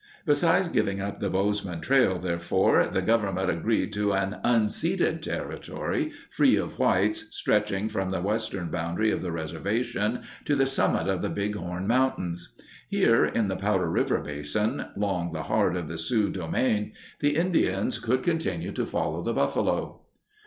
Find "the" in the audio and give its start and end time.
1.19-1.29, 2.87-3.03, 8.09-8.19, 9.21-9.31, 10.55-10.65, 11.21-11.29, 13.47-13.55, 15.33-15.43, 15.87-15.99, 17.19-17.35, 19.21-19.33